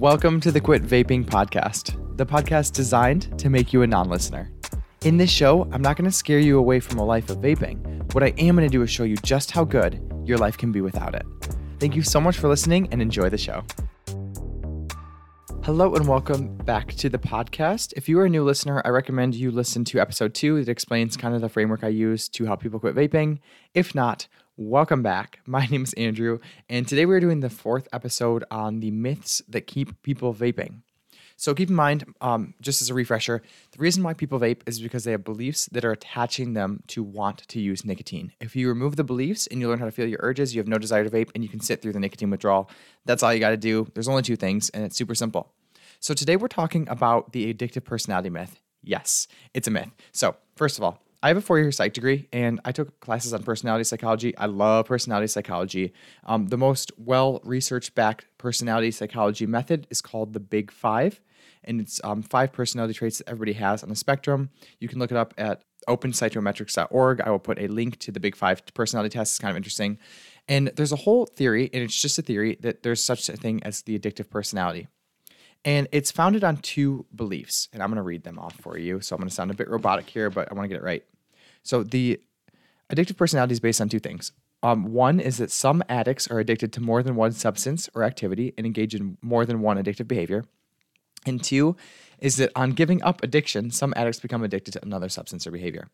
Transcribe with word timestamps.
Welcome 0.00 0.40
to 0.40 0.50
the 0.50 0.62
Quit 0.62 0.82
Vaping 0.82 1.26
Podcast, 1.26 2.16
the 2.16 2.24
podcast 2.24 2.72
designed 2.72 3.38
to 3.38 3.50
make 3.50 3.74
you 3.74 3.82
a 3.82 3.86
non 3.86 4.08
listener. 4.08 4.50
In 5.02 5.18
this 5.18 5.28
show, 5.28 5.68
I'm 5.72 5.82
not 5.82 5.98
going 5.98 6.10
to 6.10 6.16
scare 6.16 6.38
you 6.38 6.58
away 6.58 6.80
from 6.80 6.98
a 6.98 7.04
life 7.04 7.28
of 7.28 7.36
vaping. 7.36 8.10
What 8.14 8.24
I 8.24 8.28
am 8.38 8.56
going 8.56 8.66
to 8.66 8.72
do 8.72 8.80
is 8.80 8.88
show 8.88 9.02
you 9.04 9.16
just 9.16 9.50
how 9.50 9.62
good 9.64 10.00
your 10.24 10.38
life 10.38 10.56
can 10.56 10.72
be 10.72 10.80
without 10.80 11.14
it. 11.14 11.26
Thank 11.80 11.94
you 11.94 12.00
so 12.00 12.18
much 12.18 12.38
for 12.38 12.48
listening 12.48 12.88
and 12.90 13.02
enjoy 13.02 13.28
the 13.28 13.36
show. 13.36 13.62
Hello 15.64 15.94
and 15.94 16.08
welcome 16.08 16.56
back 16.56 16.94
to 16.94 17.10
the 17.10 17.18
podcast. 17.18 17.92
If 17.94 18.08
you 18.08 18.18
are 18.20 18.24
a 18.24 18.30
new 18.30 18.42
listener, 18.42 18.80
I 18.86 18.88
recommend 18.88 19.34
you 19.34 19.50
listen 19.50 19.84
to 19.84 20.00
episode 20.00 20.32
two 20.32 20.64
that 20.64 20.70
explains 20.70 21.18
kind 21.18 21.34
of 21.34 21.42
the 21.42 21.50
framework 21.50 21.84
I 21.84 21.88
use 21.88 22.26
to 22.30 22.46
help 22.46 22.62
people 22.62 22.80
quit 22.80 22.94
vaping. 22.94 23.40
If 23.74 23.94
not, 23.94 24.28
welcome 24.60 25.02
back. 25.02 25.40
My 25.46 25.64
name 25.66 25.82
is 25.84 25.94
Andrew, 25.94 26.38
and 26.68 26.86
today 26.86 27.06
we're 27.06 27.18
doing 27.18 27.40
the 27.40 27.48
fourth 27.48 27.88
episode 27.94 28.44
on 28.50 28.80
the 28.80 28.90
myths 28.90 29.40
that 29.48 29.66
keep 29.66 30.02
people 30.02 30.34
vaping. 30.34 30.82
So 31.36 31.54
keep 31.54 31.70
in 31.70 31.74
mind, 31.74 32.04
um, 32.20 32.52
just 32.60 32.82
as 32.82 32.90
a 32.90 32.94
refresher, 32.94 33.40
the 33.72 33.78
reason 33.78 34.02
why 34.02 34.12
people 34.12 34.38
vape 34.38 34.60
is 34.66 34.78
because 34.78 35.04
they 35.04 35.12
have 35.12 35.24
beliefs 35.24 35.64
that 35.72 35.86
are 35.86 35.92
attaching 35.92 36.52
them 36.52 36.82
to 36.88 37.02
want 37.02 37.48
to 37.48 37.58
use 37.58 37.86
nicotine. 37.86 38.32
If 38.38 38.54
you 38.54 38.68
remove 38.68 38.96
the 38.96 39.04
beliefs 39.04 39.46
and 39.46 39.62
you 39.62 39.68
learn 39.70 39.78
how 39.78 39.86
to 39.86 39.90
feel 39.90 40.06
your 40.06 40.20
urges, 40.22 40.54
you 40.54 40.60
have 40.60 40.68
no 40.68 40.76
desire 40.76 41.04
to 41.04 41.10
vape 41.10 41.30
and 41.34 41.42
you 41.42 41.48
can 41.48 41.60
sit 41.60 41.80
through 41.80 41.94
the 41.94 42.00
nicotine 42.00 42.28
withdrawal. 42.28 42.68
That's 43.06 43.22
all 43.22 43.32
you 43.32 43.40
got 43.40 43.50
to 43.50 43.56
do. 43.56 43.90
There's 43.94 44.08
only 44.08 44.20
two 44.20 44.36
things, 44.36 44.68
and 44.68 44.84
it's 44.84 44.96
super 44.96 45.14
simple. 45.14 45.54
So 46.00 46.12
today 46.12 46.36
we're 46.36 46.48
talking 46.48 46.86
about 46.90 47.32
the 47.32 47.52
addictive 47.52 47.84
personality 47.84 48.28
myth. 48.28 48.60
Yes, 48.82 49.26
it's 49.54 49.68
a 49.68 49.70
myth. 49.70 49.88
So, 50.12 50.36
first 50.56 50.76
of 50.76 50.84
all, 50.84 51.02
I 51.22 51.28
have 51.28 51.36
a 51.36 51.42
four 51.42 51.58
year 51.58 51.70
psych 51.70 51.92
degree 51.92 52.28
and 52.32 52.60
I 52.64 52.72
took 52.72 52.98
classes 53.00 53.34
on 53.34 53.42
personality 53.42 53.84
psychology. 53.84 54.36
I 54.36 54.46
love 54.46 54.86
personality 54.86 55.26
psychology. 55.26 55.92
Um, 56.24 56.46
the 56.46 56.56
most 56.56 56.92
well 56.96 57.40
researched 57.44 57.94
backed 57.94 58.26
personality 58.38 58.90
psychology 58.90 59.46
method 59.46 59.86
is 59.90 60.00
called 60.00 60.32
the 60.32 60.40
Big 60.40 60.70
Five 60.70 61.20
and 61.64 61.80
it's 61.80 62.00
um, 62.04 62.22
five 62.22 62.52
personality 62.52 62.94
traits 62.94 63.18
that 63.18 63.28
everybody 63.28 63.52
has 63.52 63.82
on 63.82 63.88
the 63.88 63.96
spectrum. 63.96 64.50
You 64.78 64.88
can 64.88 64.98
look 64.98 65.10
it 65.10 65.16
up 65.16 65.34
at 65.36 65.62
openpsychometrics.org. 65.88 67.20
I 67.20 67.30
will 67.30 67.38
put 67.38 67.58
a 67.58 67.68
link 67.68 67.98
to 68.00 68.12
the 68.12 68.20
big 68.20 68.36
five 68.36 68.62
personality 68.74 69.10
tests. 69.10 69.34
It's 69.34 69.40
kind 69.40 69.50
of 69.50 69.56
interesting. 69.56 69.98
And 70.48 70.68
there's 70.76 70.92
a 70.92 70.96
whole 70.96 71.26
theory, 71.26 71.70
and 71.72 71.82
it's 71.82 72.00
just 72.00 72.18
a 72.18 72.22
theory, 72.22 72.56
that 72.60 72.82
there's 72.82 73.02
such 73.02 73.28
a 73.28 73.36
thing 73.36 73.62
as 73.62 73.82
the 73.82 73.98
addictive 73.98 74.30
personality. 74.30 74.88
And 75.64 75.88
it's 75.92 76.10
founded 76.10 76.42
on 76.42 76.56
two 76.58 77.06
beliefs. 77.14 77.68
And 77.72 77.82
I'm 77.82 77.90
going 77.90 77.96
to 77.96 78.02
read 78.02 78.24
them 78.24 78.38
off 78.38 78.56
for 78.56 78.78
you. 78.78 79.00
So 79.00 79.14
I'm 79.14 79.20
going 79.20 79.28
to 79.28 79.34
sound 79.34 79.50
a 79.50 79.54
bit 79.54 79.68
robotic 79.68 80.08
here, 80.08 80.30
but 80.30 80.50
I 80.50 80.54
want 80.54 80.64
to 80.64 80.68
get 80.68 80.78
it 80.78 80.84
right. 80.84 81.04
So 81.62 81.82
the 81.82 82.20
addictive 82.90 83.16
personality 83.16 83.52
is 83.52 83.60
based 83.60 83.80
on 83.80 83.88
two 83.88 83.98
things. 83.98 84.32
Um, 84.62 84.92
one 84.92 85.20
is 85.20 85.38
that 85.38 85.50
some 85.50 85.82
addicts 85.88 86.28
are 86.28 86.38
addicted 86.38 86.72
to 86.74 86.80
more 86.80 87.02
than 87.02 87.16
one 87.16 87.32
substance 87.32 87.88
or 87.94 88.04
activity 88.04 88.52
and 88.58 88.66
engage 88.66 88.94
in 88.94 89.16
more 89.22 89.46
than 89.46 89.60
one 89.60 89.82
addictive 89.82 90.08
behavior. 90.08 90.44
And 91.26 91.42
two 91.42 91.76
is 92.18 92.36
that 92.36 92.50
on 92.54 92.72
giving 92.72 93.02
up 93.02 93.22
addiction, 93.22 93.70
some 93.70 93.94
addicts 93.96 94.20
become 94.20 94.42
addicted 94.42 94.72
to 94.72 94.82
another 94.82 95.08
substance 95.08 95.46
or 95.46 95.50
behavior. 95.50 95.88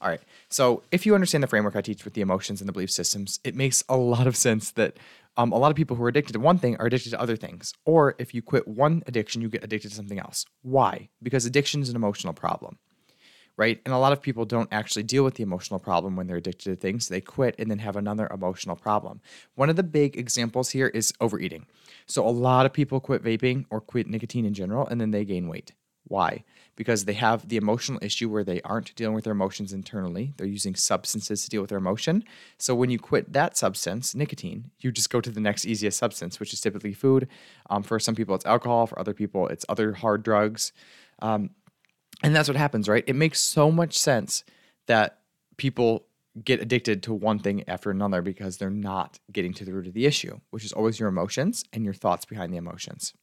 All 0.00 0.08
right. 0.08 0.20
So 0.48 0.82
if 0.90 1.04
you 1.04 1.14
understand 1.14 1.42
the 1.42 1.48
framework 1.48 1.76
I 1.76 1.82
teach 1.82 2.04
with 2.04 2.14
the 2.14 2.22
emotions 2.22 2.60
and 2.60 2.68
the 2.68 2.72
belief 2.72 2.90
systems, 2.90 3.40
it 3.44 3.54
makes 3.54 3.84
a 3.88 3.96
lot 3.96 4.26
of 4.26 4.36
sense 4.36 4.70
that 4.72 4.96
um, 5.36 5.52
a 5.52 5.58
lot 5.58 5.70
of 5.70 5.76
people 5.76 5.96
who 5.96 6.02
are 6.04 6.08
addicted 6.08 6.32
to 6.32 6.40
one 6.40 6.58
thing 6.58 6.76
are 6.76 6.86
addicted 6.86 7.10
to 7.10 7.20
other 7.20 7.36
things. 7.36 7.72
Or 7.84 8.14
if 8.18 8.34
you 8.34 8.42
quit 8.42 8.66
one 8.66 9.02
addiction, 9.06 9.42
you 9.42 9.48
get 9.48 9.64
addicted 9.64 9.90
to 9.90 9.94
something 9.94 10.18
else. 10.18 10.44
Why? 10.62 11.08
Because 11.22 11.46
addiction 11.46 11.82
is 11.82 11.88
an 11.88 11.96
emotional 11.96 12.32
problem 12.32 12.78
right? 13.56 13.80
And 13.84 13.94
a 13.94 13.98
lot 13.98 14.12
of 14.12 14.20
people 14.20 14.44
don't 14.44 14.68
actually 14.70 15.02
deal 15.02 15.24
with 15.24 15.34
the 15.34 15.42
emotional 15.42 15.80
problem 15.80 16.16
when 16.16 16.26
they're 16.26 16.36
addicted 16.36 16.70
to 16.70 16.76
things. 16.76 17.08
They 17.08 17.20
quit 17.20 17.54
and 17.58 17.70
then 17.70 17.78
have 17.78 17.96
another 17.96 18.28
emotional 18.32 18.76
problem. 18.76 19.20
One 19.54 19.70
of 19.70 19.76
the 19.76 19.82
big 19.82 20.16
examples 20.16 20.70
here 20.70 20.88
is 20.88 21.12
overeating. 21.20 21.66
So 22.06 22.26
a 22.26 22.30
lot 22.30 22.66
of 22.66 22.72
people 22.72 23.00
quit 23.00 23.22
vaping 23.22 23.64
or 23.70 23.80
quit 23.80 24.08
nicotine 24.08 24.44
in 24.44 24.54
general 24.54 24.86
and 24.86 25.00
then 25.00 25.10
they 25.10 25.24
gain 25.24 25.48
weight. 25.48 25.72
Why? 26.04 26.44
Because 26.76 27.06
they 27.06 27.14
have 27.14 27.48
the 27.48 27.56
emotional 27.56 27.98
issue 28.02 28.28
where 28.28 28.44
they 28.44 28.60
aren't 28.60 28.94
dealing 28.94 29.14
with 29.14 29.24
their 29.24 29.32
emotions 29.32 29.72
internally. 29.72 30.34
They're 30.36 30.46
using 30.46 30.74
substances 30.74 31.42
to 31.42 31.50
deal 31.50 31.62
with 31.62 31.70
their 31.70 31.78
emotion. 31.78 32.22
So 32.58 32.74
when 32.74 32.90
you 32.90 32.98
quit 32.98 33.32
that 33.32 33.56
substance, 33.56 34.14
nicotine, 34.14 34.70
you 34.80 34.92
just 34.92 35.10
go 35.10 35.22
to 35.22 35.30
the 35.30 35.40
next 35.40 35.64
easiest 35.64 35.98
substance, 35.98 36.38
which 36.38 36.52
is 36.52 36.60
typically 36.60 36.92
food. 36.92 37.28
Um, 37.70 37.82
for 37.82 37.98
some 37.98 38.14
people, 38.14 38.34
it's 38.34 38.46
alcohol. 38.46 38.86
For 38.86 38.98
other 38.98 39.14
people, 39.14 39.48
it's 39.48 39.64
other 39.68 39.94
hard 39.94 40.22
drugs. 40.22 40.72
Um, 41.20 41.50
and 42.22 42.34
that's 42.34 42.48
what 42.48 42.56
happens, 42.56 42.88
right? 42.88 43.04
It 43.06 43.16
makes 43.16 43.40
so 43.40 43.70
much 43.70 43.96
sense 43.98 44.44
that 44.86 45.20
people 45.56 46.06
get 46.44 46.60
addicted 46.60 47.02
to 47.02 47.14
one 47.14 47.38
thing 47.38 47.64
after 47.66 47.90
another 47.90 48.20
because 48.22 48.58
they're 48.58 48.70
not 48.70 49.18
getting 49.32 49.54
to 49.54 49.64
the 49.64 49.72
root 49.72 49.86
of 49.86 49.94
the 49.94 50.06
issue, 50.06 50.38
which 50.50 50.64
is 50.64 50.72
always 50.72 51.00
your 51.00 51.08
emotions 51.08 51.64
and 51.72 51.84
your 51.84 51.94
thoughts 51.94 52.24
behind 52.24 52.52
the 52.52 52.58
emotions. 52.58 53.14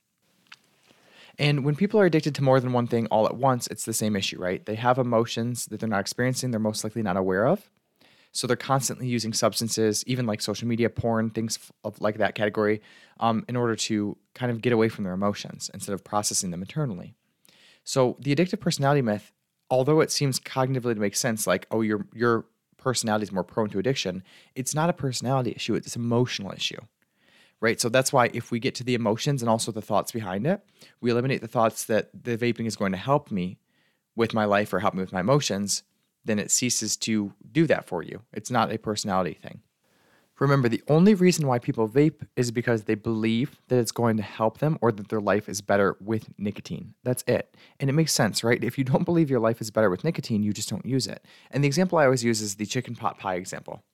And 1.39 1.65
when 1.65 1.75
people 1.75 1.99
are 1.99 2.05
addicted 2.05 2.35
to 2.35 2.43
more 2.43 2.59
than 2.59 2.73
one 2.73 2.87
thing 2.87 3.07
all 3.07 3.25
at 3.25 3.35
once, 3.35 3.67
it's 3.67 3.85
the 3.85 3.93
same 3.93 4.15
issue, 4.15 4.39
right? 4.39 4.63
They 4.65 4.75
have 4.75 4.99
emotions 4.99 5.65
that 5.67 5.79
they're 5.79 5.89
not 5.89 6.01
experiencing, 6.01 6.51
they're 6.51 6.59
most 6.59 6.83
likely 6.83 7.01
not 7.01 7.17
aware 7.17 7.47
of. 7.47 7.69
So 8.31 8.47
they're 8.47 8.57
constantly 8.57 9.07
using 9.07 9.31
substances, 9.31 10.03
even 10.07 10.25
like 10.25 10.41
social 10.41 10.67
media, 10.67 10.89
porn, 10.89 11.29
things 11.29 11.59
of 11.83 12.01
like 12.01 12.17
that 12.17 12.33
category, 12.33 12.81
um, 13.19 13.45
in 13.47 13.55
order 13.55 13.75
to 13.75 14.17
kind 14.33 14.51
of 14.51 14.61
get 14.61 14.73
away 14.73 14.89
from 14.89 15.03
their 15.03 15.13
emotions 15.13 15.69
instead 15.73 15.93
of 15.93 16.03
processing 16.03 16.49
them 16.49 16.61
internally. 16.61 17.13
So 17.83 18.17
the 18.19 18.35
addictive 18.35 18.59
personality 18.59 19.03
myth, 19.03 19.31
although 19.69 20.01
it 20.01 20.11
seems 20.11 20.39
cognitively 20.39 20.95
to 20.95 20.99
make 20.99 21.15
sense, 21.15 21.45
like, 21.45 21.67
oh, 21.69 21.81
your 21.81 22.07
your 22.13 22.45
personality 22.77 23.23
is 23.23 23.31
more 23.31 23.43
prone 23.43 23.69
to 23.69 23.79
addiction, 23.79 24.23
it's 24.55 24.73
not 24.73 24.89
a 24.89 24.93
personality 24.93 25.53
issue, 25.55 25.75
it's 25.75 25.95
an 25.95 26.01
emotional 26.01 26.51
issue. 26.51 26.79
Right. 27.63 27.79
So 27.79 27.87
that's 27.87 28.11
why 28.11 28.29
if 28.33 28.51
we 28.51 28.59
get 28.59 28.75
to 28.75 28.83
the 28.83 28.93
emotions 28.93 29.41
and 29.41 29.47
also 29.49 29.71
the 29.71 29.81
thoughts 29.81 30.11
behind 30.11 30.45
it, 30.45 30.59
we 30.99 31.11
eliminate 31.11 31.39
the 31.39 31.47
thoughts 31.47 31.85
that 31.85 32.09
the 32.25 32.37
vaping 32.37 32.65
is 32.65 32.75
going 32.75 32.91
to 32.91 32.97
help 32.97 33.31
me 33.31 33.57
with 34.17 34.33
my 34.33 34.43
life 34.43 34.73
or 34.73 34.81
help 34.81 34.93
me 34.93 34.99
with 34.99 35.13
my 35.13 35.21
emotions, 35.21 35.83
then 36.25 36.39
it 36.39 36.51
ceases 36.51 36.97
to 36.97 37.31
do 37.49 37.65
that 37.67 37.87
for 37.87 38.03
you. 38.03 38.21
It's 38.33 38.51
not 38.51 38.73
a 38.73 38.77
personality 38.77 39.39
thing. 39.41 39.61
Remember, 40.39 40.67
the 40.67 40.83
only 40.89 41.13
reason 41.13 41.47
why 41.47 41.57
people 41.57 41.87
vape 41.87 42.27
is 42.35 42.51
because 42.51 42.83
they 42.83 42.95
believe 42.95 43.61
that 43.69 43.79
it's 43.79 43.93
going 43.93 44.17
to 44.17 44.23
help 44.23 44.57
them 44.57 44.77
or 44.81 44.91
that 44.91 45.07
their 45.07 45.21
life 45.21 45.47
is 45.47 45.61
better 45.61 45.95
with 46.01 46.37
nicotine. 46.37 46.95
That's 47.05 47.23
it. 47.27 47.55
And 47.79 47.89
it 47.89 47.93
makes 47.93 48.11
sense, 48.11 48.43
right? 48.43 48.61
If 48.61 48.77
you 48.77 48.83
don't 48.83 49.05
believe 49.05 49.29
your 49.29 49.39
life 49.39 49.61
is 49.61 49.71
better 49.71 49.89
with 49.89 50.03
nicotine, 50.03 50.43
you 50.43 50.51
just 50.51 50.67
don't 50.67 50.85
use 50.85 51.07
it. 51.07 51.23
And 51.49 51.63
the 51.63 51.67
example 51.69 51.97
I 51.97 52.03
always 52.03 52.25
use 52.25 52.41
is 52.41 52.55
the 52.55 52.65
chicken 52.65 52.93
pot 52.93 53.19
pie 53.19 53.35
example. 53.35 53.85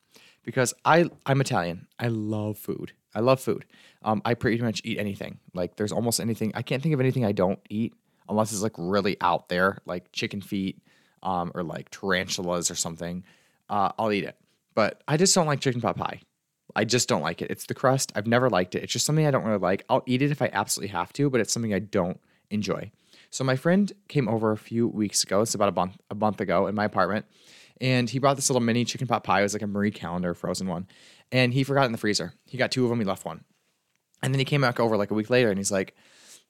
Because 0.43 0.73
I, 0.83 1.11
I'm 1.27 1.39
Italian. 1.39 1.85
I 1.99 2.07
love 2.07 2.57
food. 2.57 2.93
I 3.13 3.21
love 3.21 3.39
food. 3.39 3.65
Um, 4.03 4.21
I 4.23 4.33
pretty 4.33 4.61
much 4.61 4.81
eat 4.83 4.99
anything. 4.99 5.39
Like, 5.53 5.75
there's 5.75 5.91
almost 5.91 6.19
anything. 6.19 6.51
I 6.55 6.61
can't 6.61 6.81
think 6.81 6.93
of 6.93 6.99
anything 6.99 7.25
I 7.25 7.31
don't 7.31 7.59
eat 7.69 7.93
unless 8.27 8.51
it's 8.51 8.61
like 8.61 8.75
really 8.77 9.17
out 9.21 9.49
there, 9.49 9.79
like 9.85 10.11
chicken 10.11 10.41
feet 10.41 10.81
um, 11.23 11.51
or 11.55 11.63
like 11.63 11.89
tarantulas 11.89 12.69
or 12.69 12.75
something. 12.75 13.23
Uh, 13.69 13.91
I'll 13.97 14.11
eat 14.11 14.23
it. 14.23 14.37
But 14.75 15.03
I 15.07 15.17
just 15.17 15.35
don't 15.35 15.47
like 15.47 15.59
chicken 15.59 15.81
pot 15.81 15.97
pie. 15.97 16.21
I 16.75 16.85
just 16.85 17.09
don't 17.09 17.21
like 17.21 17.41
it. 17.41 17.49
It's 17.49 17.65
the 17.65 17.73
crust. 17.73 18.11
I've 18.15 18.27
never 18.27 18.49
liked 18.49 18.75
it. 18.75 18.83
It's 18.83 18.93
just 18.93 19.05
something 19.05 19.25
I 19.25 19.31
don't 19.31 19.43
really 19.43 19.57
like. 19.57 19.83
I'll 19.89 20.03
eat 20.05 20.21
it 20.21 20.31
if 20.31 20.41
I 20.41 20.49
absolutely 20.53 20.93
have 20.93 21.11
to, 21.13 21.29
but 21.29 21.41
it's 21.41 21.51
something 21.51 21.73
I 21.73 21.79
don't 21.79 22.19
enjoy. 22.51 22.91
So 23.31 23.43
my 23.43 23.55
friend 23.55 23.91
came 24.07 24.27
over 24.27 24.51
a 24.51 24.57
few 24.57 24.87
weeks 24.87 25.23
ago. 25.23 25.41
It's 25.41 25.55
about 25.55 25.69
a 25.69 25.73
month 25.73 25.97
a 26.09 26.15
month 26.15 26.41
ago 26.41 26.67
in 26.67 26.75
my 26.75 26.85
apartment, 26.85 27.25
and 27.79 28.09
he 28.09 28.19
brought 28.19 28.35
this 28.35 28.49
little 28.49 28.61
mini 28.61 28.85
chicken 28.85 29.07
pot 29.07 29.23
pie. 29.23 29.39
It 29.39 29.43
was 29.43 29.53
like 29.53 29.61
a 29.61 29.67
Marie 29.67 29.91
Callender 29.91 30.33
frozen 30.33 30.67
one, 30.67 30.87
and 31.31 31.53
he 31.53 31.63
forgot 31.63 31.85
in 31.85 31.91
the 31.91 31.97
freezer. 31.97 32.33
He 32.45 32.57
got 32.57 32.71
two 32.71 32.83
of 32.83 32.89
them. 32.89 32.99
He 32.99 33.05
left 33.05 33.25
one, 33.25 33.43
and 34.21 34.33
then 34.33 34.39
he 34.39 34.45
came 34.45 34.61
back 34.61 34.79
over 34.79 34.97
like 34.97 35.11
a 35.11 35.15
week 35.15 35.29
later, 35.29 35.49
and 35.49 35.57
he's 35.57 35.71
like, 35.71 35.95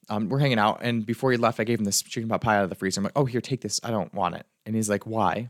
um, 0.09 0.29
"We're 0.29 0.39
hanging 0.39 0.59
out." 0.59 0.79
And 0.81 1.05
before 1.05 1.31
he 1.31 1.37
left, 1.37 1.59
I 1.59 1.63
gave 1.63 1.79
him 1.79 1.85
this 1.85 2.01
chicken 2.01 2.29
pot 2.29 2.41
pie 2.41 2.57
out 2.57 2.63
of 2.63 2.69
the 2.69 2.75
freezer. 2.75 2.99
I'm 2.99 3.05
like, 3.05 3.13
"Oh, 3.15 3.25
here, 3.25 3.41
take 3.41 3.61
this. 3.61 3.79
I 3.83 3.91
don't 3.91 4.13
want 4.13 4.35
it." 4.35 4.45
And 4.65 4.75
he's 4.75 4.89
like, 4.89 5.05
"Why?" 5.05 5.49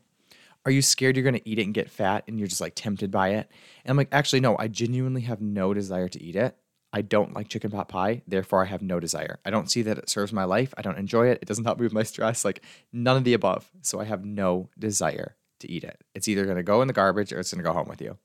Are 0.65 0.71
you 0.71 0.81
scared 0.81 1.15
you're 1.15 1.23
going 1.23 1.35
to 1.35 1.49
eat 1.49 1.57
it 1.57 1.63
and 1.63 1.73
get 1.73 1.89
fat 1.89 2.25
and 2.27 2.37
you're 2.37 2.47
just 2.47 2.61
like 2.61 2.75
tempted 2.75 3.09
by 3.11 3.29
it? 3.29 3.49
And 3.83 3.91
I'm 3.91 3.97
like, 3.97 4.09
actually, 4.11 4.41
no, 4.41 4.57
I 4.59 4.67
genuinely 4.67 5.21
have 5.21 5.41
no 5.41 5.73
desire 5.73 6.09
to 6.09 6.21
eat 6.21 6.35
it. 6.35 6.55
I 6.91 7.01
don't 7.01 7.33
like 7.33 7.47
chicken 7.47 7.69
pot 7.71 7.87
pie, 7.87 8.23
therefore 8.27 8.63
I 8.63 8.65
have 8.65 8.81
no 8.81 8.99
desire. 8.99 9.39
I 9.45 9.51
don't 9.51 9.69
see 9.69 9.83
that 9.83 9.99
it 9.99 10.09
serves 10.09 10.33
my 10.33 10.43
life. 10.43 10.73
I 10.75 10.81
don't 10.81 10.97
enjoy 10.97 11.27
it. 11.27 11.39
It 11.41 11.47
doesn't 11.47 11.63
help 11.63 11.79
me 11.79 11.85
with 11.85 11.93
my 11.93 12.03
stress, 12.03 12.43
like 12.43 12.63
none 12.91 13.15
of 13.15 13.23
the 13.23 13.33
above. 13.33 13.69
So 13.83 13.99
I 13.99 14.05
have 14.05 14.25
no 14.25 14.69
desire 14.77 15.35
to 15.59 15.71
eat 15.71 15.83
it. 15.83 16.03
It's 16.15 16.27
either 16.27 16.45
going 16.45 16.57
to 16.57 16.63
go 16.63 16.81
in 16.81 16.87
the 16.87 16.93
garbage 16.93 17.31
or 17.31 17.39
it's 17.39 17.53
going 17.53 17.63
to 17.63 17.67
go 17.67 17.73
home 17.73 17.87
with 17.87 18.01
you. 18.01 18.17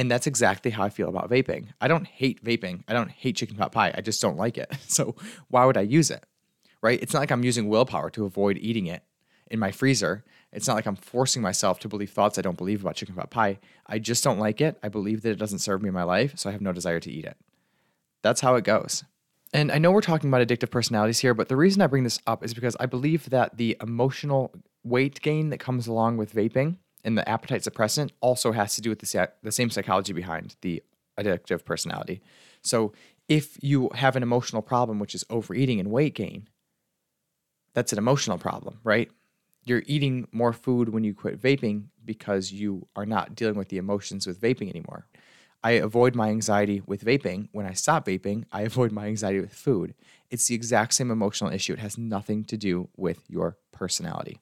And 0.00 0.10
that's 0.10 0.26
exactly 0.26 0.70
how 0.70 0.82
I 0.82 0.88
feel 0.88 1.10
about 1.10 1.28
vaping. 1.28 1.66
I 1.78 1.86
don't 1.86 2.06
hate 2.06 2.42
vaping. 2.42 2.84
I 2.88 2.94
don't 2.94 3.10
hate 3.10 3.36
chicken 3.36 3.58
pot 3.58 3.70
pie. 3.70 3.92
I 3.94 4.00
just 4.00 4.22
don't 4.22 4.38
like 4.38 4.56
it. 4.56 4.72
So 4.88 5.14
why 5.48 5.66
would 5.66 5.76
I 5.76 5.82
use 5.82 6.10
it? 6.10 6.24
Right? 6.80 6.98
It's 7.02 7.12
not 7.12 7.20
like 7.20 7.30
I'm 7.30 7.44
using 7.44 7.68
willpower 7.68 8.08
to 8.12 8.24
avoid 8.24 8.56
eating 8.56 8.86
it 8.86 9.02
in 9.50 9.58
my 9.58 9.70
freezer. 9.70 10.24
It's 10.54 10.66
not 10.66 10.72
like 10.72 10.86
I'm 10.86 10.96
forcing 10.96 11.42
myself 11.42 11.80
to 11.80 11.88
believe 11.88 12.08
thoughts 12.08 12.38
I 12.38 12.40
don't 12.40 12.56
believe 12.56 12.80
about 12.80 12.96
chicken 12.96 13.14
pot 13.14 13.28
pie. 13.28 13.58
I 13.86 13.98
just 13.98 14.24
don't 14.24 14.38
like 14.38 14.62
it. 14.62 14.78
I 14.82 14.88
believe 14.88 15.20
that 15.20 15.32
it 15.32 15.38
doesn't 15.38 15.58
serve 15.58 15.82
me 15.82 15.88
in 15.88 15.94
my 15.94 16.04
life, 16.04 16.32
so 16.34 16.48
I 16.48 16.52
have 16.52 16.62
no 16.62 16.72
desire 16.72 16.98
to 17.00 17.12
eat 17.12 17.26
it. 17.26 17.36
That's 18.22 18.40
how 18.40 18.54
it 18.54 18.64
goes. 18.64 19.04
And 19.52 19.70
I 19.70 19.76
know 19.76 19.92
we're 19.92 20.00
talking 20.00 20.30
about 20.30 20.46
addictive 20.46 20.70
personalities 20.70 21.18
here, 21.18 21.34
but 21.34 21.50
the 21.50 21.56
reason 21.56 21.82
I 21.82 21.88
bring 21.88 22.04
this 22.04 22.20
up 22.26 22.42
is 22.42 22.54
because 22.54 22.74
I 22.80 22.86
believe 22.86 23.28
that 23.28 23.58
the 23.58 23.76
emotional 23.82 24.50
weight 24.82 25.20
gain 25.20 25.50
that 25.50 25.60
comes 25.60 25.86
along 25.86 26.16
with 26.16 26.34
vaping 26.34 26.76
and 27.04 27.16
the 27.16 27.28
appetite 27.28 27.62
suppressant 27.62 28.10
also 28.20 28.52
has 28.52 28.74
to 28.74 28.80
do 28.80 28.90
with 28.90 28.98
the, 28.98 29.30
the 29.42 29.52
same 29.52 29.70
psychology 29.70 30.12
behind 30.12 30.56
the 30.60 30.82
addictive 31.18 31.64
personality. 31.64 32.20
So 32.62 32.92
If 33.30 33.62
you 33.62 33.90
have 33.94 34.16
an 34.16 34.24
emotional 34.24 34.60
problem, 34.60 34.98
which 34.98 35.14
is 35.14 35.24
overeating 35.30 35.78
and 35.78 35.88
weight 35.88 36.16
gain, 36.16 36.48
that's 37.74 37.92
an 37.92 37.98
emotional 37.98 38.38
problem, 38.38 38.80
right? 38.82 39.08
You're 39.64 39.84
eating 39.86 40.26
more 40.32 40.52
food 40.52 40.88
when 40.88 41.04
you 41.04 41.14
quit 41.14 41.40
vaping 41.40 41.84
because 42.04 42.50
you 42.50 42.88
are 42.96 43.06
not 43.06 43.36
dealing 43.36 43.54
with 43.54 43.68
the 43.68 43.76
emotions 43.76 44.26
with 44.26 44.40
vaping 44.40 44.68
anymore. 44.68 45.06
I 45.62 45.72
avoid 45.72 46.16
my 46.16 46.30
anxiety 46.30 46.82
with 46.86 47.04
vaping. 47.04 47.50
When 47.52 47.66
I 47.66 47.74
stop 47.74 48.06
vaping, 48.06 48.46
I 48.50 48.62
avoid 48.62 48.90
my 48.90 49.06
anxiety 49.06 49.38
with 49.38 49.54
food. 49.54 49.94
It's 50.28 50.48
the 50.48 50.56
exact 50.56 50.94
same 50.94 51.12
emotional 51.12 51.52
issue. 51.52 51.74
It 51.74 51.78
has 51.78 51.96
nothing 51.96 52.44
to 52.46 52.56
do 52.56 52.88
with 52.96 53.30
your 53.30 53.58
personality. 53.70 54.40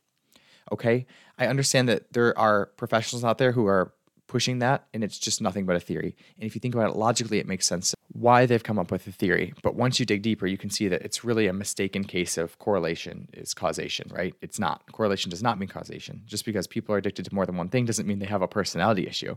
Okay? 0.73 1.07
I 1.39 1.47
understand 1.47 1.89
that 1.89 2.13
there 2.13 2.37
are 2.39 2.67
professionals 2.77 3.25
out 3.25 3.39
there 3.39 3.53
who 3.53 3.67
are 3.67 3.93
pushing 4.27 4.59
that, 4.59 4.87
and 4.93 5.03
it's 5.03 5.19
just 5.19 5.41
nothing 5.41 5.65
but 5.67 5.75
a 5.75 5.81
theory. 5.81 6.15
And 6.37 6.45
if 6.45 6.55
you 6.55 6.61
think 6.61 6.75
about 6.75 6.91
it 6.91 6.97
logically, 6.97 7.39
it 7.39 7.47
makes 7.47 7.67
sense 7.67 7.95
why 8.13 8.47
they've 8.47 8.63
come 8.63 8.79
up 8.79 8.91
with 8.91 9.07
a 9.07 9.13
theory. 9.13 9.55
But 9.63 9.75
once 9.75 9.99
you 9.99 10.07
dig 10.07 10.23
deeper, 10.23 10.47
you 10.47 10.59
can 10.59 10.71
see 10.71 10.89
that 10.89 11.03
it's 11.03 11.25
really 11.25 11.47
a 11.47 11.53
mistaken 11.53 12.05
case 12.05 12.37
of 12.37 12.59
correlation 12.59 13.29
is 13.33 13.55
causation, 13.55 14.11
right? 14.11 14.35
It's 14.43 14.59
not. 14.59 14.91
Correlation 14.93 15.31
does 15.31 15.43
not 15.43 15.59
mean 15.59 15.69
causation. 15.69 16.23
Just 16.27 16.45
because 16.45 16.67
people 16.67 16.95
are 16.95 16.99
addicted 16.99 17.25
to 17.25 17.35
more 17.35 17.47
than 17.47 17.57
one 17.57 17.69
thing 17.69 17.85
doesn't 17.85 18.07
mean 18.07 18.19
they 18.19 18.27
have 18.27 18.43
a 18.43 18.49
personality 18.49 19.07
issue, 19.07 19.37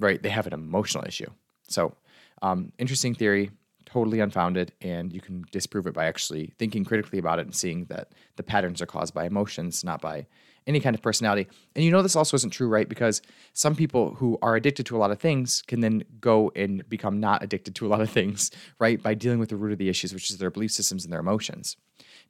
right? 0.00 0.22
They 0.22 0.30
have 0.30 0.46
an 0.46 0.52
emotional 0.52 1.04
issue. 1.04 1.30
So, 1.68 1.94
um, 2.40 2.72
interesting 2.78 3.14
theory, 3.14 3.50
totally 3.84 4.20
unfounded, 4.20 4.72
and 4.80 5.12
you 5.12 5.20
can 5.20 5.44
disprove 5.50 5.86
it 5.86 5.94
by 5.94 6.06
actually 6.06 6.52
thinking 6.58 6.84
critically 6.84 7.18
about 7.18 7.38
it 7.38 7.46
and 7.46 7.54
seeing 7.54 7.84
that 7.86 8.12
the 8.36 8.42
patterns 8.42 8.80
are 8.80 8.86
caused 8.86 9.12
by 9.12 9.26
emotions, 9.26 9.84
not 9.84 10.00
by 10.00 10.26
any 10.66 10.80
kind 10.80 10.94
of 10.94 11.02
personality. 11.02 11.48
And 11.74 11.84
you 11.84 11.90
know, 11.90 12.02
this 12.02 12.16
also 12.16 12.36
isn't 12.36 12.50
true, 12.50 12.68
right? 12.68 12.88
Because 12.88 13.22
some 13.52 13.74
people 13.74 14.14
who 14.14 14.38
are 14.42 14.56
addicted 14.56 14.86
to 14.86 14.96
a 14.96 14.98
lot 14.98 15.10
of 15.10 15.18
things 15.18 15.62
can 15.66 15.80
then 15.80 16.04
go 16.20 16.52
and 16.54 16.88
become 16.88 17.20
not 17.20 17.42
addicted 17.42 17.74
to 17.76 17.86
a 17.86 17.88
lot 17.88 18.00
of 18.00 18.10
things, 18.10 18.50
right? 18.78 19.02
By 19.02 19.14
dealing 19.14 19.38
with 19.38 19.48
the 19.48 19.56
root 19.56 19.72
of 19.72 19.78
the 19.78 19.88
issues, 19.88 20.12
which 20.12 20.30
is 20.30 20.38
their 20.38 20.50
belief 20.50 20.72
systems 20.72 21.04
and 21.04 21.12
their 21.12 21.20
emotions. 21.20 21.76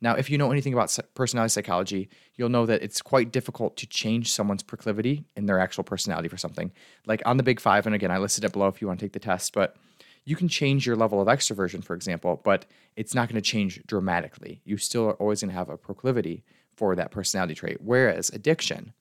Now, 0.01 0.15
if 0.15 0.31
you 0.31 0.39
know 0.39 0.53
anything 0.53 0.73
about 0.73 0.97
personality 1.15 1.51
psychology, 1.51 2.09
you'll 2.37 2.49
know 2.49 2.67
that 2.67 2.83
it's 2.83 3.03
quite 3.03 3.33
difficult 3.33 3.77
to 3.79 3.87
change 3.87 4.31
someone's 4.31 4.63
proclivity 4.63 5.25
in 5.37 5.47
their 5.47 5.59
actual 5.59 5.83
personality 5.83 6.29
for 6.29 6.37
something. 6.37 6.71
Like 7.07 7.21
on 7.27 7.37
the 7.37 7.43
Big 7.43 7.59
Five, 7.59 7.87
and 7.87 7.95
again, 7.95 8.11
I 8.11 8.19
listed 8.19 8.45
it 8.45 8.53
below 8.53 8.69
if 8.69 8.81
you 8.81 8.87
want 8.87 9.01
to 9.01 9.05
take 9.05 9.13
the 9.13 9.19
test, 9.19 9.53
but 9.53 9.77
you 10.25 10.37
can 10.37 10.47
change 10.47 10.87
your 10.87 10.95
level 10.95 11.21
of 11.21 11.27
extroversion, 11.27 11.83
for 11.83 11.95
example, 11.95 12.41
but 12.45 12.67
it's 12.97 13.15
not 13.15 13.29
going 13.29 13.43
to 13.43 13.51
change 13.51 13.83
dramatically. 13.87 14.61
You 14.65 14.77
still 14.77 15.09
are 15.09 15.15
always 15.15 15.41
going 15.41 15.51
to 15.51 15.57
have 15.57 15.71
a 15.71 15.79
proclivity 15.79 16.45
for 16.79 16.95
that 16.95 17.11
personality 17.11 17.55
trait. 17.55 17.79
Whereas 17.81 18.31
addiction, 18.31 18.93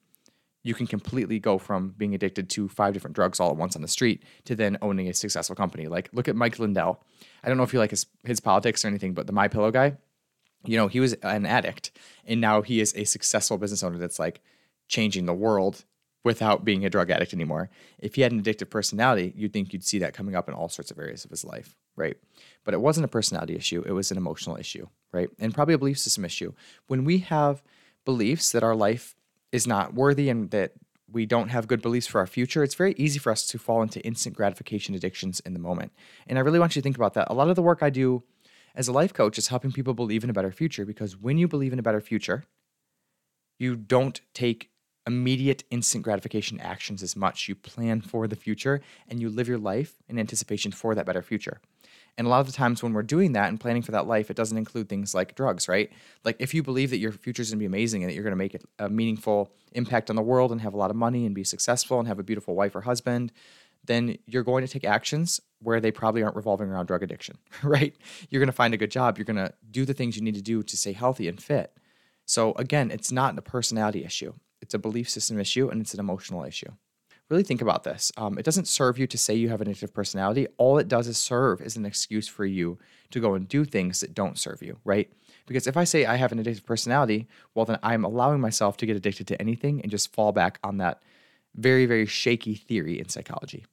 you 0.64 0.74
can 0.74 0.88
completely 0.88 1.40
go 1.40 1.60
from 1.60 1.94
being 1.96 2.16
addicted 2.16 2.50
to 2.50 2.68
five 2.68 2.94
different 2.94 3.16
drugs 3.16 3.40
all 3.40 3.52
at 3.52 3.56
once 3.56 3.76
on 3.76 3.84
the 3.84 3.88
street 3.88 4.24
to 4.46 4.56
then 4.56 4.78
owning 4.82 5.08
a 5.08 5.14
successful 5.14 5.56
company. 5.56 5.88
Like 5.88 6.10
look 6.12 6.28
at 6.28 6.36
Mike 6.36 6.58
Lindell. 6.58 7.04
I 7.44 7.48
don't 7.48 7.58
know 7.58 7.64
if 7.64 7.72
you 7.72 7.80
like 7.80 7.92
his 7.92 8.08
his 8.26 8.40
politics 8.40 8.84
or 8.84 8.88
anything, 8.88 9.14
but 9.14 9.28
the 9.28 9.34
My 9.34 9.48
Pillow 9.48 9.70
guy, 9.70 9.96
you 10.66 10.76
know, 10.76 10.88
he 10.88 11.00
was 11.00 11.14
an 11.14 11.46
addict 11.46 11.92
and 12.26 12.42
now 12.42 12.64
he 12.64 12.82
is 12.82 12.94
a 12.96 13.04
successful 13.04 13.60
business 13.60 13.84
owner 13.84 14.00
that's 14.00 14.20
like 14.20 14.42
changing 14.88 15.28
the 15.28 15.34
world 15.34 15.86
without 16.28 16.66
being 16.66 16.84
a 16.84 16.90
drug 16.90 17.10
addict 17.10 17.34
anymore. 17.34 17.70
If 18.00 18.16
he 18.16 18.22
had 18.22 18.34
an 18.34 18.44
addictive 18.44 18.70
personality, 18.70 19.32
you'd 19.34 19.54
think 19.54 19.72
you'd 19.72 19.86
see 19.86 20.00
that 20.00 20.14
coming 20.14 20.36
up 20.36 20.50
in 20.50 20.54
all 20.54 20.68
sorts 20.68 20.92
of 20.92 21.00
areas 21.00 21.24
of 21.24 21.32
his 21.32 21.46
life, 21.46 21.78
right? 21.96 22.18
But 22.66 22.74
it 22.74 22.82
wasn't 22.82 23.06
a 23.06 23.08
personality 23.08 23.56
issue, 23.56 23.82
it 23.86 23.94
was 23.94 24.12
an 24.12 24.18
emotional 24.18 24.58
issue, 24.58 24.88
right? 25.14 25.30
And 25.40 25.54
probably 25.54 25.74
a 25.74 25.78
belief 25.78 25.98
system 25.98 26.26
issue. 26.26 26.52
When 26.88 27.06
we 27.06 27.20
have 27.20 27.64
beliefs 28.04 28.52
that 28.52 28.62
our 28.62 28.76
life 28.76 29.16
is 29.54 29.66
not 29.66 29.94
worthy 29.94 30.28
and 30.28 30.52
that 30.52 30.74
we 31.10 31.26
don't 31.26 31.48
have 31.48 31.66
good 31.66 31.82
beliefs 31.82 32.08
for 32.08 32.20
our 32.20 32.28
future, 32.28 32.62
it's 32.62 32.76
very 32.76 32.94
easy 32.98 33.20
for 33.20 33.32
us 33.32 33.48
to 33.48 33.58
fall 33.58 33.82
into 33.82 34.06
instant 34.06 34.36
gratification 34.36 34.96
addictions 34.96 35.40
in 35.46 35.54
the 35.54 35.60
moment. 35.60 35.94
And 36.28 36.38
I 36.38 36.42
really 36.42 36.60
want 36.60 36.76
you 36.76 36.82
to 36.82 36.84
think 36.84 36.98
about 36.98 37.14
that. 37.14 37.32
A 37.32 37.34
lot 37.34 37.48
of 37.48 37.56
the 37.56 37.62
work 37.62 37.82
I 37.82 37.90
do 37.90 38.24
as 38.76 38.90
a 38.90 38.92
life 38.92 39.14
coach 39.14 39.38
is 39.38 39.48
helping 39.48 39.72
people 39.72 39.94
believe 39.94 40.26
in 40.26 40.30
a 40.30 40.34
better 40.34 40.52
future 40.52 40.86
because 40.86 41.16
when 41.16 41.38
you 41.38 41.48
believe 41.48 41.72
in 41.72 41.80
a 41.80 41.84
better 41.84 42.02
future, 42.02 42.44
you 43.58 43.78
don't 43.78 44.20
take 44.34 44.72
immediate 45.08 45.64
instant 45.72 46.04
gratification 46.04 46.60
actions 46.60 47.02
as 47.02 47.16
much. 47.16 47.48
You 47.48 47.56
plan 47.56 48.02
for 48.02 48.28
the 48.28 48.36
future 48.36 48.82
and 49.08 49.20
you 49.22 49.30
live 49.30 49.48
your 49.48 49.58
life 49.58 49.96
in 50.08 50.20
anticipation 50.20 50.72
for 50.72 50.94
that 50.94 51.06
better 51.06 51.24
future. 51.24 51.60
And 52.18 52.28
a 52.28 52.30
lot 52.30 52.42
of 52.42 52.48
the 52.48 52.52
times 52.52 52.84
when 52.84 52.94
we're 52.94 53.04
doing 53.04 53.34
that 53.34 53.48
and 53.48 53.60
planning 53.60 53.84
for 53.84 53.92
that 53.92 54.08
life, 54.08 54.30
it 54.30 54.36
doesn't 54.36 54.58
include 54.58 54.90
things 54.90 55.14
like 55.14 55.36
drugs, 55.36 55.68
right? 55.70 55.92
Like 56.26 56.36
if 56.40 56.54
you 56.54 56.62
believe 56.62 56.90
that 56.90 56.98
your 56.98 57.12
future 57.12 57.42
is 57.42 57.52
going 57.52 57.60
to 57.60 57.62
be 57.62 57.68
amazing 57.68 58.04
and 58.04 58.10
that 58.10 58.16
you're 58.16 58.24
going 58.24 58.32
to 58.32 58.36
make 58.36 58.58
a 58.80 58.90
meaningful 58.90 59.52
impact 59.74 60.10
on 60.10 60.16
the 60.16 60.22
world 60.22 60.52
and 60.52 60.62
have 60.62 60.74
a 60.74 60.78
lot 60.78 60.90
of 60.90 60.96
money 60.96 61.26
and 61.26 61.34
be 61.34 61.44
successful 61.44 62.00
and 62.00 62.08
have 62.08 62.20
a 62.20 62.24
beautiful 62.24 62.56
wife 62.56 62.76
or 62.76 62.82
husband, 62.82 63.32
then 63.86 64.18
you're 64.26 64.44
going 64.44 64.66
to 64.66 64.72
take 64.72 64.84
actions 64.84 65.40
where 65.62 65.80
they 65.80 65.92
probably 65.92 66.24
aren't 66.24 66.36
revolving 66.36 66.70
around 66.70 66.88
drug 66.88 67.04
addiction, 67.04 67.38
right? 67.64 67.96
You're 68.30 68.42
going 68.42 68.48
to 68.48 68.54
find 68.54 68.74
a 68.74 68.78
good 68.78 68.92
job. 68.92 69.18
You're 69.18 69.26
going 69.26 69.38
to 69.38 69.54
do 69.70 69.86
the 69.86 69.94
things 69.94 70.18
you 70.18 70.24
need 70.24 70.36
to 70.36 70.42
do 70.42 70.64
to 70.64 70.76
stay 70.76 70.94
healthy 70.94 71.28
and 71.28 71.42
fit. 71.42 71.72
So 72.26 72.54
again, 72.54 72.92
it's 72.92 73.12
not 73.12 73.38
a 73.38 73.42
personality 73.42 74.04
issue 74.04 74.34
it's 74.62 74.74
a 74.74 74.80
belief 74.80 75.10
system 75.10 75.40
issue 75.40 75.70
and 75.70 75.82
it's 75.82 75.94
an 75.94 76.00
emotional 76.00 76.44
issue. 76.44 76.72
Really 77.30 77.44
think 77.44 77.62
about 77.62 77.84
this. 77.84 78.12
Um, 78.16 78.38
it 78.38 78.46
doesn't 78.46 78.70
serve 78.70 78.98
you 78.98 79.06
to 79.08 79.18
say 79.18 79.36
you 79.36 79.50
have 79.50 79.60
an 79.60 79.68
addictive 79.68 79.94
personality. 79.94 80.48
All 80.58 80.78
it 80.78 80.88
does 80.88 81.08
is 81.08 81.18
serve 81.18 81.62
as 81.62 81.76
an 81.76 81.86
excuse 81.86 82.28
for 82.28 82.46
you 82.46 82.78
to 83.12 83.20
go 83.20 83.34
and 83.34 83.48
do 83.48 83.66
things 83.66 84.00
that 84.00 84.14
don't 84.14 84.38
serve 84.38 84.62
you, 84.62 84.78
right? 84.86 85.12
Because 85.46 85.68
if 85.68 85.76
I 85.76 85.84
say 85.84 86.06
I 86.06 86.16
have 86.16 86.32
an 86.32 86.42
addictive 86.42 86.64
personality, 86.64 87.28
well, 87.54 87.66
then 87.66 87.80
I'm 87.84 88.06
allowing 88.06 88.40
myself 88.40 88.78
to 88.78 88.86
get 88.86 88.96
addicted 88.96 89.28
to 89.28 89.42
anything 89.42 89.82
and 89.82 89.92
just 89.92 90.14
fall 90.14 90.32
back 90.32 90.60
on 90.64 90.78
that 90.78 91.02
very, 91.56 91.86
very 91.86 92.06
shaky 92.06 92.56
theory 92.56 92.98
in 92.98 93.10
psychology. 93.10 93.66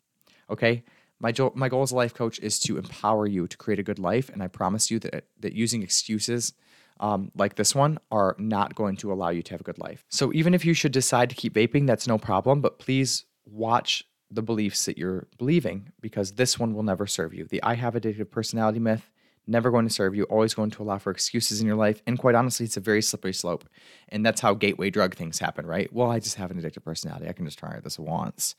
Okay? 0.50 0.82
My, 1.20 1.30
jo- 1.30 1.52
my 1.54 1.68
goal 1.68 1.82
as 1.82 1.92
a 1.92 1.96
life 1.96 2.14
coach 2.14 2.40
is 2.40 2.58
to 2.60 2.76
empower 2.76 3.26
you 3.26 3.46
to 3.46 3.56
create 3.56 3.78
a 3.78 3.84
good 3.84 4.00
life. 4.00 4.28
And 4.30 4.42
I 4.42 4.48
promise 4.48 4.90
you 4.90 4.98
that, 5.00 5.26
that 5.40 5.52
using 5.52 5.82
excuses 5.82 6.54
um, 7.00 7.30
like 7.36 7.56
this 7.56 7.74
one 7.74 7.98
are 8.10 8.36
not 8.38 8.74
going 8.74 8.96
to 8.96 9.12
allow 9.12 9.30
you 9.30 9.42
to 9.42 9.50
have 9.52 9.60
a 9.60 9.64
good 9.64 9.78
life. 9.78 10.04
So 10.08 10.32
even 10.32 10.54
if 10.54 10.64
you 10.64 10.74
should 10.74 10.92
decide 10.92 11.30
to 11.30 11.36
keep 11.36 11.54
vaping, 11.54 11.86
that's 11.86 12.06
no 12.06 12.18
problem. 12.18 12.60
But 12.60 12.78
please 12.78 13.24
watch 13.44 14.04
the 14.30 14.42
beliefs 14.42 14.84
that 14.86 14.98
you're 14.98 15.26
believing 15.38 15.92
because 16.00 16.32
this 16.32 16.58
one 16.58 16.74
will 16.74 16.82
never 16.82 17.06
serve 17.06 17.34
you. 17.34 17.44
The 17.44 17.62
I 17.62 17.74
have 17.74 17.94
addictive 17.94 18.30
personality 18.30 18.80
myth 18.80 19.10
never 19.46 19.70
going 19.70 19.86
to 19.86 19.92
serve 19.92 20.14
you, 20.14 20.24
always 20.24 20.54
going 20.54 20.70
to 20.70 20.82
allow 20.82 20.98
for 20.98 21.10
excuses 21.10 21.60
in 21.60 21.66
your 21.66 21.76
life. 21.76 22.02
And 22.06 22.18
quite 22.18 22.34
honestly, 22.34 22.64
it's 22.64 22.76
a 22.76 22.80
very 22.80 23.02
slippery 23.02 23.34
slope. 23.34 23.68
And 24.08 24.24
that's 24.24 24.40
how 24.40 24.54
gateway 24.54 24.90
drug 24.90 25.14
things 25.14 25.38
happen, 25.38 25.66
right? 25.66 25.92
Well, 25.92 26.10
I 26.10 26.18
just 26.18 26.36
have 26.36 26.50
an 26.50 26.60
addictive 26.60 26.84
personality. 26.84 27.28
I 27.28 27.32
can 27.32 27.44
just 27.44 27.58
try 27.58 27.78
this 27.80 27.98
once. 27.98 28.54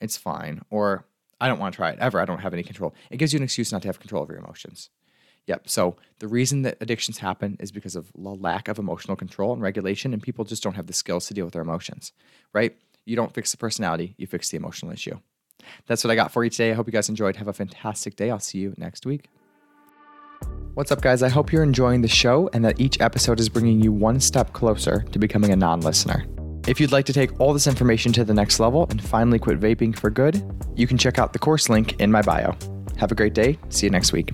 It's 0.00 0.16
fine. 0.16 0.62
Or 0.70 1.06
I 1.40 1.48
don't 1.48 1.58
want 1.58 1.74
to 1.74 1.76
try 1.76 1.90
it 1.90 1.98
ever. 2.00 2.20
I 2.20 2.24
don't 2.24 2.40
have 2.40 2.52
any 2.52 2.62
control. 2.62 2.94
It 3.10 3.16
gives 3.16 3.32
you 3.32 3.38
an 3.38 3.44
excuse 3.44 3.72
not 3.72 3.82
to 3.82 3.88
have 3.88 4.00
control 4.00 4.22
over 4.22 4.32
your 4.32 4.42
emotions. 4.42 4.90
Yep. 5.46 5.68
So 5.68 5.96
the 6.18 6.28
reason 6.28 6.62
that 6.62 6.76
addictions 6.80 7.18
happen 7.18 7.56
is 7.60 7.70
because 7.70 7.96
of 7.96 8.10
lack 8.14 8.68
of 8.68 8.78
emotional 8.78 9.16
control 9.16 9.52
and 9.52 9.62
regulation, 9.62 10.12
and 10.12 10.22
people 10.22 10.44
just 10.44 10.62
don't 10.62 10.74
have 10.74 10.86
the 10.86 10.92
skills 10.92 11.26
to 11.26 11.34
deal 11.34 11.44
with 11.44 11.54
their 11.54 11.62
emotions, 11.62 12.12
right? 12.52 12.76
You 13.04 13.16
don't 13.16 13.32
fix 13.32 13.52
the 13.52 13.56
personality, 13.56 14.14
you 14.16 14.26
fix 14.26 14.50
the 14.50 14.56
emotional 14.56 14.92
issue. 14.92 15.18
That's 15.86 16.02
what 16.04 16.10
I 16.10 16.14
got 16.14 16.32
for 16.32 16.44
you 16.44 16.50
today. 16.50 16.72
I 16.72 16.74
hope 16.74 16.86
you 16.86 16.92
guys 16.92 17.08
enjoyed. 17.08 17.36
Have 17.36 17.48
a 17.48 17.52
fantastic 17.52 18.16
day. 18.16 18.30
I'll 18.30 18.38
see 18.38 18.58
you 18.58 18.74
next 18.76 19.06
week. 19.06 19.28
What's 20.74 20.92
up, 20.92 21.00
guys? 21.00 21.22
I 21.22 21.28
hope 21.28 21.52
you're 21.52 21.62
enjoying 21.62 22.02
the 22.02 22.08
show 22.08 22.50
and 22.52 22.64
that 22.64 22.78
each 22.78 23.00
episode 23.00 23.40
is 23.40 23.48
bringing 23.48 23.80
you 23.80 23.92
one 23.92 24.20
step 24.20 24.52
closer 24.52 25.00
to 25.12 25.18
becoming 25.18 25.50
a 25.52 25.56
non 25.56 25.80
listener. 25.80 26.26
If 26.68 26.80
you'd 26.80 26.92
like 26.92 27.06
to 27.06 27.12
take 27.12 27.40
all 27.40 27.52
this 27.52 27.66
information 27.66 28.12
to 28.14 28.24
the 28.24 28.34
next 28.34 28.58
level 28.60 28.86
and 28.90 29.02
finally 29.02 29.38
quit 29.38 29.60
vaping 29.60 29.96
for 29.96 30.10
good, 30.10 30.42
you 30.74 30.86
can 30.86 30.98
check 30.98 31.18
out 31.18 31.32
the 31.32 31.38
course 31.38 31.68
link 31.68 31.98
in 32.00 32.10
my 32.10 32.22
bio. 32.22 32.54
Have 32.98 33.12
a 33.12 33.14
great 33.14 33.34
day. 33.34 33.58
See 33.68 33.86
you 33.86 33.90
next 33.90 34.12
week. 34.12 34.32